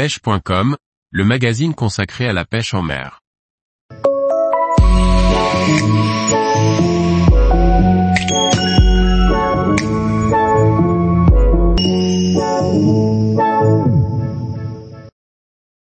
pêche.com, 0.00 0.78
le 1.10 1.24
magazine 1.26 1.74
consacré 1.74 2.26
à 2.26 2.32
la 2.32 2.46
pêche 2.46 2.72
en 2.72 2.80
mer. 2.80 3.20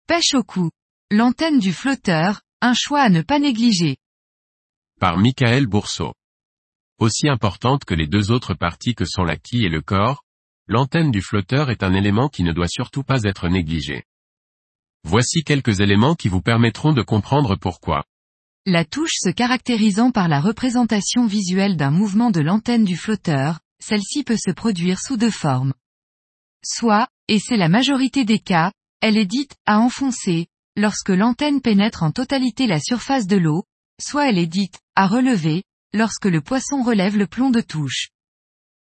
Pêche 0.06 0.36
au 0.36 0.44
cou. 0.44 0.70
L'antenne 1.10 1.58
du 1.58 1.74
flotteur, 1.74 2.42
un 2.62 2.76
choix 2.76 3.02
à 3.02 3.10
ne 3.10 3.24
pas 3.24 3.40
négliger. 3.40 3.98
Par 5.00 5.18
Michael 5.18 5.66
Bourseau. 5.66 6.14
Aussi 7.00 7.28
importante 7.28 7.86
que 7.86 7.96
les 7.96 8.06
deux 8.06 8.30
autres 8.30 8.54
parties 8.54 8.94
que 8.94 9.06
sont 9.06 9.24
la 9.24 9.38
quille 9.38 9.66
et 9.66 9.70
le 9.70 9.82
corps, 9.82 10.25
l'antenne 10.68 11.12
du 11.12 11.22
flotteur 11.22 11.70
est 11.70 11.84
un 11.84 11.94
élément 11.94 12.30
qui 12.30 12.44
ne 12.44 12.52
doit 12.52 12.68
surtout 12.68 13.04
pas 13.04 13.24
être 13.24 13.50
négligé. 13.50 14.04
Voici 15.04 15.44
quelques 15.44 15.82
éléments 15.82 16.16
qui 16.16 16.30
vous 16.30 16.42
permettront 16.42 16.94
de 16.94 17.04
comprendre 17.04 17.56
pourquoi. 17.56 18.04
La 18.66 18.84
touche 18.84 19.18
se 19.20 19.30
caractérisant 19.30 20.10
par 20.10 20.28
la 20.28 20.42
représentation 20.42 21.28
visuelle 21.28 21.78
d'un 21.78 21.92
mouvement 21.92 22.32
de 22.32 22.42
l'antenne 22.42 22.84
du 22.84 22.98
flotteur, 22.98 23.60
celle-ci 23.80 24.24
peut 24.24 24.38
se 24.38 24.50
produire 24.50 25.00
sous 25.00 25.18
deux 25.18 25.30
formes. 25.30 25.74
Soit, 26.66 27.08
et 27.28 27.38
c'est 27.38 27.58
la 27.58 27.70
majorité 27.70 28.26
des 28.26 28.40
cas, 28.40 28.72
elle 29.02 29.18
est 29.18 29.28
dite 29.28 29.56
à 29.68 29.80
enfoncer, 29.80 30.48
lorsque 30.76 31.10
l'antenne 31.10 31.62
pénètre 31.62 32.02
en 32.02 32.12
totalité 32.12 32.66
la 32.66 32.80
surface 32.80 33.28
de 33.28 33.38
l'eau, 33.38 33.66
soit 34.02 34.30
elle 34.30 34.40
est 34.40 34.48
dite 34.48 34.80
à 34.96 35.06
relever, 35.06 35.64
lorsque 35.94 36.26
le 36.26 36.42
poisson 36.42 36.82
relève 36.82 37.18
le 37.18 37.28
plomb 37.28 37.52
de 37.52 37.62
touche. 37.62 38.10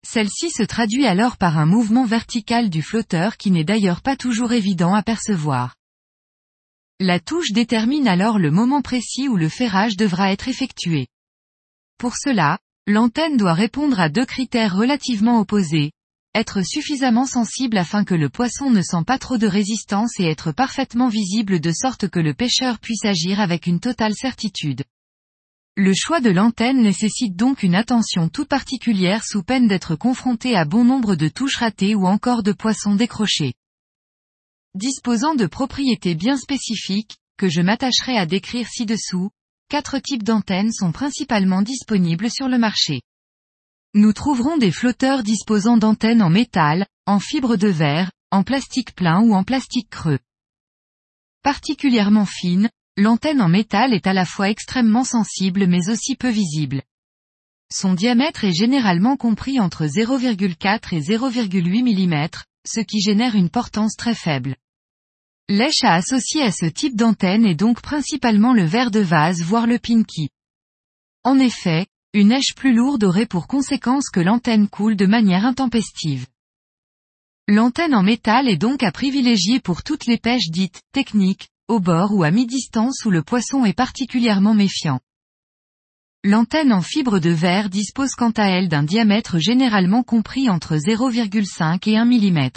Celle-ci 0.06 0.50
se 0.50 0.62
traduit 0.62 1.06
alors 1.06 1.36
par 1.36 1.58
un 1.58 1.66
mouvement 1.66 2.04
vertical 2.04 2.70
du 2.70 2.82
flotteur 2.82 3.36
qui 3.36 3.50
n'est 3.50 3.64
d'ailleurs 3.64 4.00
pas 4.00 4.16
toujours 4.16 4.52
évident 4.52 4.94
à 4.94 5.02
percevoir. 5.02 5.74
La 7.00 7.20
touche 7.20 7.52
détermine 7.52 8.08
alors 8.08 8.38
le 8.38 8.50
moment 8.50 8.82
précis 8.82 9.28
où 9.28 9.36
le 9.36 9.48
ferrage 9.48 9.96
devra 9.96 10.32
être 10.32 10.48
effectué. 10.48 11.06
Pour 11.98 12.14
cela, 12.16 12.58
l'antenne 12.86 13.36
doit 13.36 13.54
répondre 13.54 14.00
à 14.00 14.08
deux 14.08 14.24
critères 14.24 14.76
relativement 14.76 15.38
opposés. 15.38 15.92
Être 16.34 16.62
suffisamment 16.62 17.26
sensible 17.26 17.78
afin 17.78 18.04
que 18.04 18.14
le 18.14 18.28
poisson 18.28 18.70
ne 18.70 18.82
sent 18.82 19.04
pas 19.06 19.18
trop 19.18 19.38
de 19.38 19.46
résistance 19.46 20.18
et 20.20 20.24
être 20.24 20.52
parfaitement 20.52 21.08
visible 21.08 21.60
de 21.60 21.72
sorte 21.72 22.08
que 22.08 22.20
le 22.20 22.34
pêcheur 22.34 22.78
puisse 22.78 23.04
agir 23.04 23.40
avec 23.40 23.66
une 23.66 23.80
totale 23.80 24.14
certitude. 24.14 24.84
Le 25.80 25.94
choix 25.94 26.20
de 26.20 26.30
l'antenne 26.30 26.82
nécessite 26.82 27.36
donc 27.36 27.62
une 27.62 27.76
attention 27.76 28.28
toute 28.28 28.48
particulière 28.48 29.24
sous 29.24 29.44
peine 29.44 29.68
d'être 29.68 29.94
confronté 29.94 30.56
à 30.56 30.64
bon 30.64 30.82
nombre 30.82 31.14
de 31.14 31.28
touches 31.28 31.54
ratées 31.54 31.94
ou 31.94 32.04
encore 32.04 32.42
de 32.42 32.50
poissons 32.50 32.96
décrochés. 32.96 33.54
Disposant 34.74 35.36
de 35.36 35.46
propriétés 35.46 36.16
bien 36.16 36.36
spécifiques, 36.36 37.18
que 37.36 37.48
je 37.48 37.60
m'attacherai 37.60 38.18
à 38.18 38.26
décrire 38.26 38.66
ci-dessous, 38.66 39.30
quatre 39.68 40.00
types 40.00 40.24
d'antennes 40.24 40.72
sont 40.72 40.90
principalement 40.90 41.62
disponibles 41.62 42.28
sur 42.28 42.48
le 42.48 42.58
marché. 42.58 43.00
Nous 43.94 44.12
trouverons 44.12 44.56
des 44.56 44.72
flotteurs 44.72 45.22
disposant 45.22 45.76
d'antennes 45.76 46.22
en 46.22 46.28
métal, 46.28 46.86
en 47.06 47.20
fibre 47.20 47.54
de 47.54 47.68
verre, 47.68 48.10
en 48.32 48.42
plastique 48.42 48.96
plein 48.96 49.20
ou 49.20 49.32
en 49.32 49.44
plastique 49.44 49.90
creux. 49.90 50.18
Particulièrement 51.44 52.26
fine, 52.26 52.68
L'antenne 53.00 53.40
en 53.40 53.48
métal 53.48 53.94
est 53.94 54.08
à 54.08 54.12
la 54.12 54.24
fois 54.24 54.50
extrêmement 54.50 55.04
sensible 55.04 55.68
mais 55.68 55.88
aussi 55.88 56.16
peu 56.16 56.30
visible. 56.30 56.82
Son 57.72 57.94
diamètre 57.94 58.42
est 58.42 58.52
généralement 58.52 59.16
compris 59.16 59.60
entre 59.60 59.84
0,4 59.86 60.96
et 60.96 61.00
0,8 61.00 62.06
mm, 62.08 62.28
ce 62.66 62.80
qui 62.80 63.00
génère 63.00 63.36
une 63.36 63.50
portance 63.50 63.94
très 63.94 64.16
faible. 64.16 64.56
L'èche 65.48 65.84
à 65.84 65.94
associer 65.94 66.42
à 66.42 66.50
ce 66.50 66.66
type 66.66 66.96
d'antenne 66.96 67.46
est 67.46 67.54
donc 67.54 67.82
principalement 67.82 68.52
le 68.52 68.64
verre 68.64 68.90
de 68.90 68.98
vase 68.98 69.42
voire 69.42 69.68
le 69.68 69.78
pinky. 69.78 70.30
En 71.22 71.38
effet, 71.38 71.86
une 72.14 72.32
èche 72.32 72.56
plus 72.56 72.74
lourde 72.74 73.04
aurait 73.04 73.26
pour 73.26 73.46
conséquence 73.46 74.10
que 74.10 74.18
l'antenne 74.18 74.66
coule 74.66 74.96
de 74.96 75.06
manière 75.06 75.46
intempestive. 75.46 76.26
L'antenne 77.46 77.94
en 77.94 78.02
métal 78.02 78.48
est 78.48 78.56
donc 78.56 78.82
à 78.82 78.90
privilégier 78.90 79.60
pour 79.60 79.84
toutes 79.84 80.06
les 80.06 80.18
pêches 80.18 80.50
dites 80.50 80.82
techniques, 80.90 81.48
au 81.68 81.80
bord 81.80 82.14
ou 82.14 82.24
à 82.24 82.30
mi-distance 82.30 83.04
où 83.04 83.10
le 83.10 83.22
poisson 83.22 83.64
est 83.64 83.74
particulièrement 83.74 84.54
méfiant. 84.54 85.00
L'antenne 86.24 86.72
en 86.72 86.82
fibre 86.82 87.20
de 87.20 87.30
verre 87.30 87.70
dispose 87.70 88.12
quant 88.16 88.32
à 88.32 88.48
elle 88.48 88.68
d'un 88.68 88.82
diamètre 88.82 89.38
généralement 89.38 90.02
compris 90.02 90.48
entre 90.50 90.76
0,5 90.76 91.88
et 91.88 91.96
1 91.96 92.04
mm. 92.06 92.50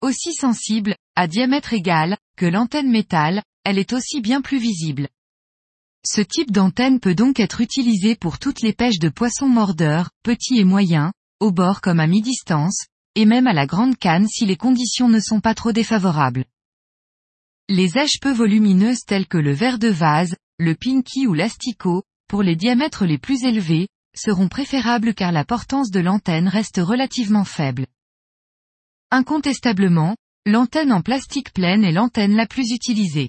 Aussi 0.00 0.32
sensible, 0.32 0.96
à 1.14 1.26
diamètre 1.26 1.72
égal, 1.72 2.16
que 2.36 2.46
l'antenne 2.46 2.90
métal, 2.90 3.42
elle 3.64 3.78
est 3.78 3.92
aussi 3.92 4.20
bien 4.20 4.40
plus 4.40 4.58
visible. 4.58 5.08
Ce 6.06 6.20
type 6.20 6.50
d'antenne 6.50 7.00
peut 7.00 7.14
donc 7.14 7.38
être 7.38 7.60
utilisé 7.60 8.16
pour 8.16 8.38
toutes 8.38 8.62
les 8.62 8.72
pêches 8.72 8.98
de 8.98 9.08
poissons 9.08 9.48
mordeurs, 9.48 10.10
petits 10.22 10.58
et 10.58 10.64
moyens, 10.64 11.12
au 11.40 11.52
bord 11.52 11.80
comme 11.80 12.00
à 12.00 12.06
mi-distance, 12.06 12.86
et 13.14 13.26
même 13.26 13.46
à 13.46 13.52
la 13.52 13.66
grande 13.66 13.98
canne 13.98 14.26
si 14.26 14.46
les 14.46 14.56
conditions 14.56 15.08
ne 15.08 15.20
sont 15.20 15.40
pas 15.40 15.54
trop 15.54 15.72
défavorables. 15.72 16.44
Les 17.70 17.98
èches 17.98 18.18
peu 18.22 18.32
volumineuses 18.32 19.04
telles 19.06 19.26
que 19.26 19.36
le 19.36 19.52
verre 19.52 19.78
de 19.78 19.88
vase, 19.88 20.34
le 20.58 20.74
pinky 20.74 21.26
ou 21.26 21.34
l'asticot, 21.34 22.02
pour 22.26 22.42
les 22.42 22.56
diamètres 22.56 23.04
les 23.04 23.18
plus 23.18 23.44
élevés, 23.44 23.88
seront 24.16 24.48
préférables 24.48 25.12
car 25.12 25.32
la 25.32 25.44
portance 25.44 25.90
de 25.90 26.00
l'antenne 26.00 26.48
reste 26.48 26.80
relativement 26.82 27.44
faible. 27.44 27.84
Incontestablement, 29.10 30.16
l'antenne 30.46 30.92
en 30.92 31.02
plastique 31.02 31.52
pleine 31.52 31.84
est 31.84 31.92
l'antenne 31.92 32.34
la 32.34 32.46
plus 32.46 32.70
utilisée. 32.70 33.28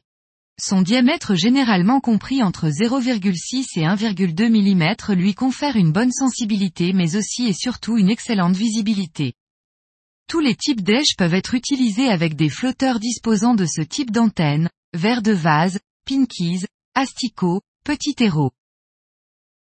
Son 0.57 0.83
diamètre 0.83 1.35
généralement 1.35 1.99
compris 1.99 2.41
entre 2.41 2.69
0,6 2.69 3.77
et 3.77 3.83
1,2 3.83 4.47
mm 4.47 5.15
lui 5.15 5.33
confère 5.33 5.75
une 5.75 5.91
bonne 5.91 6.13
sensibilité 6.13 6.93
mais 6.93 7.17
aussi 7.17 7.45
et 7.47 7.53
surtout 7.53 7.97
une 7.97 8.09
excellente 8.09 8.55
visibilité. 8.55 9.33
Tous 10.29 10.41
les 10.41 10.55
types 10.55 10.83
d'èches 10.83 11.15
peuvent 11.17 11.33
être 11.33 11.55
utilisés 11.55 12.07
avec 12.07 12.35
des 12.35 12.49
flotteurs 12.49 12.99
disposant 12.99 13.55
de 13.55 13.65
ce 13.65 13.81
type 13.81 14.11
d'antenne, 14.11 14.69
verre 14.93 15.23
de 15.23 15.31
vase, 15.31 15.79
pinkies, 16.05 16.65
asticots, 16.93 17.63
petit 17.83 18.13
terreau. 18.13 18.51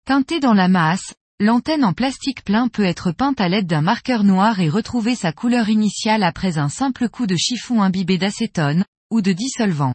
Teintée 0.07 0.41
dans 0.41 0.55
la 0.55 0.69
masse, 0.69 1.13
l'antenne 1.39 1.85
en 1.85 1.93
plastique 1.93 2.45
plein 2.45 2.69
peut 2.69 2.85
être 2.85 3.13
peinte 3.13 3.43
à 3.43 3.49
l'aide 3.51 3.67
d'un 3.67 3.83
marqueur 3.83 4.25
noir 4.25 4.59
et 4.59 4.71
retrouver 4.71 5.15
sa 5.15 5.33
couleur 5.33 5.69
initiale 5.69 6.23
après 6.23 6.57
un 6.57 6.71
simple 6.71 7.11
coup 7.11 7.27
de 7.27 7.37
chiffon 7.37 7.83
imbibé 7.83 8.17
d'acétone, 8.17 8.87
ou 9.11 9.21
de 9.21 9.33
dissolvant. 9.33 9.93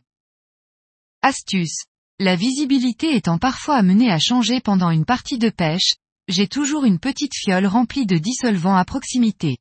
Astuce. 1.23 1.85
La 2.19 2.35
visibilité 2.35 3.15
étant 3.15 3.39
parfois 3.39 3.77
amenée 3.77 4.11
à 4.11 4.19
changer 4.19 4.61
pendant 4.61 4.91
une 4.91 5.05
partie 5.05 5.39
de 5.39 5.49
pêche, 5.49 5.95
j'ai 6.27 6.47
toujours 6.47 6.85
une 6.85 6.99
petite 6.99 7.33
fiole 7.33 7.65
remplie 7.65 8.05
de 8.05 8.19
dissolvant 8.19 8.75
à 8.75 8.85
proximité. 8.85 9.57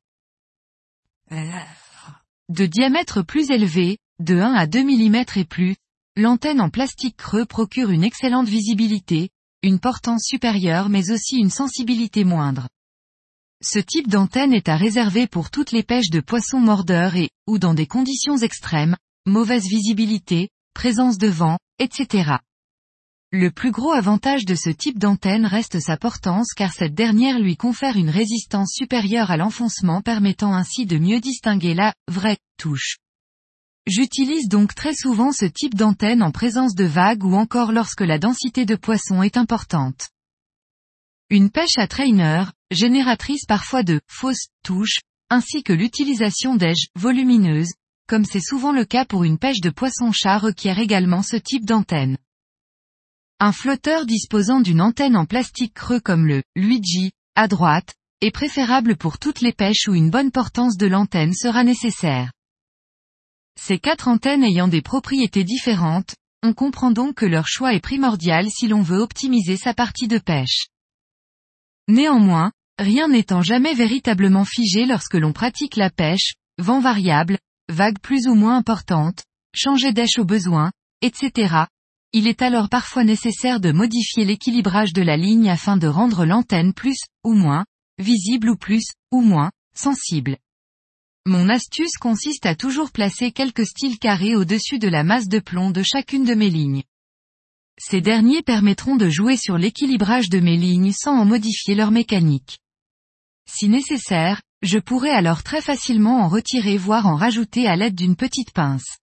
De 1.31 2.65
diamètre 2.65 3.21
plus 3.21 3.51
élevé, 3.51 3.97
de 4.19 4.35
1 4.35 4.53
à 4.53 4.67
2 4.67 4.83
mm 4.83 5.23
et 5.35 5.45
plus, 5.45 5.75
l'antenne 6.15 6.61
en 6.61 6.69
plastique 6.69 7.17
creux 7.17 7.45
procure 7.45 7.91
une 7.91 8.03
excellente 8.03 8.47
visibilité, 8.47 9.29
une 9.61 9.79
portance 9.79 10.23
supérieure 10.25 10.89
mais 10.89 11.11
aussi 11.11 11.37
une 11.37 11.51
sensibilité 11.51 12.23
moindre. 12.23 12.67
Ce 13.61 13.79
type 13.79 14.07
d'antenne 14.07 14.53
est 14.53 14.69
à 14.69 14.77
réserver 14.77 15.27
pour 15.27 15.51
toutes 15.51 15.71
les 15.71 15.83
pêches 15.83 16.09
de 16.09 16.21
poissons 16.21 16.59
mordeurs 16.59 17.15
et, 17.15 17.29
ou 17.45 17.59
dans 17.59 17.73
des 17.73 17.87
conditions 17.87 18.37
extrêmes, 18.37 18.95
mauvaise 19.25 19.67
visibilité, 19.67 20.49
présence 20.73 21.17
de 21.17 21.27
vent, 21.27 21.57
etc. 21.77 22.37
Le 23.31 23.51
plus 23.51 23.69
gros 23.69 23.91
avantage 23.91 24.43
de 24.43 24.55
ce 24.55 24.71
type 24.71 24.97
d'antenne 24.97 25.45
reste 25.45 25.79
sa 25.79 25.97
portance 25.97 26.51
car 26.55 26.73
cette 26.73 26.95
dernière 26.95 27.37
lui 27.37 27.57
confère 27.57 27.95
une 27.95 28.09
résistance 28.09 28.71
supérieure 28.73 29.29
à 29.29 29.37
l'enfoncement 29.37 30.01
permettant 30.01 30.51
ainsi 30.55 30.87
de 30.87 30.97
mieux 30.97 31.19
distinguer 31.19 31.75
la 31.75 31.93
vraie 32.07 32.39
touche. 32.57 32.97
J'utilise 33.85 34.47
donc 34.47 34.73
très 34.73 34.95
souvent 34.95 35.31
ce 35.31 35.45
type 35.45 35.75
d'antenne 35.75 36.23
en 36.23 36.31
présence 36.31 36.73
de 36.73 36.85
vagues 36.85 37.23
ou 37.23 37.35
encore 37.35 37.71
lorsque 37.71 38.01
la 38.01 38.17
densité 38.17 38.65
de 38.65 38.75
poissons 38.75 39.21
est 39.21 39.37
importante. 39.37 40.09
Une 41.29 41.51
pêche 41.51 41.77
à 41.77 41.85
trainer, 41.85 42.45
génératrice 42.71 43.45
parfois 43.45 43.83
de 43.83 44.01
fausses 44.07 44.47
touches, 44.63 45.01
ainsi 45.29 45.61
que 45.61 45.73
l'utilisation 45.73 46.55
d'aiges 46.55 46.87
volumineuses, 46.95 47.73
comme 48.07 48.25
c'est 48.25 48.41
souvent 48.41 48.71
le 48.71 48.85
cas 48.85 49.05
pour 49.05 49.23
une 49.23 49.37
pêche 49.37 49.61
de 49.61 49.69
poisson-chat 49.69 50.39
requiert 50.39 50.79
également 50.79 51.21
ce 51.21 51.35
type 51.35 51.65
d'antenne. 51.65 52.17
Un 53.41 53.53
flotteur 53.53 54.05
disposant 54.05 54.59
d'une 54.59 54.81
antenne 54.81 55.15
en 55.15 55.25
plastique 55.25 55.73
creux 55.73 56.01
comme 56.01 56.27
le 56.27 56.43
Luigi, 56.57 57.11
à 57.35 57.47
droite, 57.47 57.95
est 58.19 58.31
préférable 58.31 58.97
pour 58.97 59.17
toutes 59.17 59.39
les 59.39 59.53
pêches 59.53 59.87
où 59.87 59.93
une 59.93 60.09
bonne 60.09 60.31
portance 60.31 60.75
de 60.75 60.87
l'antenne 60.87 61.33
sera 61.33 61.63
nécessaire. 61.63 62.33
Ces 63.57 63.79
quatre 63.79 64.09
antennes 64.09 64.43
ayant 64.43 64.67
des 64.67 64.81
propriétés 64.81 65.45
différentes, 65.45 66.15
on 66.43 66.53
comprend 66.53 66.91
donc 66.91 67.15
que 67.15 67.25
leur 67.25 67.47
choix 67.47 67.73
est 67.73 67.79
primordial 67.79 68.47
si 68.49 68.67
l'on 68.67 68.81
veut 68.81 68.99
optimiser 68.99 69.55
sa 69.55 69.73
partie 69.73 70.09
de 70.09 70.17
pêche. 70.17 70.67
Néanmoins, 71.87 72.51
rien 72.77 73.07
n'étant 73.07 73.41
jamais 73.41 73.73
véritablement 73.73 74.45
figé 74.45 74.85
lorsque 74.85 75.15
l'on 75.15 75.31
pratique 75.31 75.77
la 75.77 75.89
pêche, 75.89 76.33
vent 76.57 76.81
variable, 76.81 77.39
vagues 77.69 77.99
plus 77.99 78.27
ou 78.27 78.35
moins 78.35 78.57
importantes, 78.57 79.23
changer 79.55 79.93
d'èche 79.93 80.17
au 80.17 80.25
besoin, 80.25 80.71
etc. 81.01 81.67
Il 82.11 82.27
est 82.27 82.41
alors 82.41 82.69
parfois 82.69 83.03
nécessaire 83.03 83.59
de 83.59 83.71
modifier 83.71 84.25
l'équilibrage 84.25 84.93
de 84.93 85.03
la 85.03 85.15
ligne 85.15 85.49
afin 85.49 85.77
de 85.77 85.87
rendre 85.87 86.25
l'antenne 86.25 86.73
plus, 86.73 86.97
ou 87.23 87.33
moins, 87.33 87.65
visible 87.99 88.49
ou 88.49 88.57
plus, 88.57 88.83
ou 89.11 89.21
moins, 89.21 89.51
sensible. 89.75 90.37
Mon 91.27 91.49
astuce 91.49 91.97
consiste 91.99 92.47
à 92.47 92.55
toujours 92.55 92.91
placer 92.91 93.31
quelques 93.31 93.67
styles 93.67 93.99
carrés 93.99 94.35
au-dessus 94.35 94.79
de 94.79 94.87
la 94.87 95.03
masse 95.03 95.27
de 95.27 95.37
plomb 95.37 95.69
de 95.69 95.83
chacune 95.83 96.23
de 96.25 96.33
mes 96.33 96.49
lignes. 96.49 96.83
Ces 97.77 98.01
derniers 98.01 98.41
permettront 98.41 98.95
de 98.95 99.07
jouer 99.07 99.37
sur 99.37 99.59
l'équilibrage 99.59 100.29
de 100.29 100.39
mes 100.39 100.57
lignes 100.57 100.93
sans 100.93 101.15
en 101.15 101.25
modifier 101.25 101.75
leur 101.75 101.91
mécanique. 101.91 102.57
Si 103.47 103.69
nécessaire, 103.69 104.41
je 104.63 104.79
pourrais 104.79 105.11
alors 105.11 105.43
très 105.43 105.61
facilement 105.61 106.21
en 106.23 106.27
retirer 106.27 106.77
voire 106.77 107.05
en 107.05 107.15
rajouter 107.15 107.67
à 107.67 107.75
l'aide 107.75 107.95
d'une 107.95 108.15
petite 108.15 108.51
pince. 108.51 108.97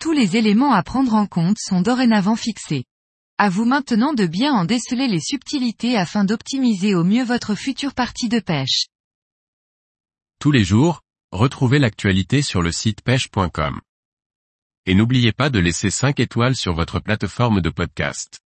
Tous 0.00 0.12
les 0.12 0.38
éléments 0.38 0.72
à 0.72 0.82
prendre 0.82 1.12
en 1.12 1.26
compte 1.26 1.58
sont 1.58 1.82
dorénavant 1.82 2.34
fixés. 2.34 2.86
À 3.36 3.50
vous 3.50 3.66
maintenant 3.66 4.14
de 4.14 4.24
bien 4.24 4.54
en 4.54 4.64
déceler 4.64 5.08
les 5.08 5.20
subtilités 5.20 5.94
afin 5.98 6.24
d'optimiser 6.24 6.94
au 6.94 7.04
mieux 7.04 7.22
votre 7.22 7.54
future 7.54 7.92
partie 7.92 8.30
de 8.30 8.40
pêche. 8.40 8.86
Tous 10.38 10.52
les 10.52 10.64
jours, 10.64 11.02
retrouvez 11.32 11.78
l'actualité 11.78 12.40
sur 12.40 12.62
le 12.62 12.72
site 12.72 13.02
pêche.com. 13.02 13.82
Et 14.86 14.94
n'oubliez 14.94 15.32
pas 15.32 15.50
de 15.50 15.58
laisser 15.58 15.90
5 15.90 16.18
étoiles 16.18 16.56
sur 16.56 16.72
votre 16.72 17.00
plateforme 17.00 17.60
de 17.60 17.68
podcast. 17.68 18.39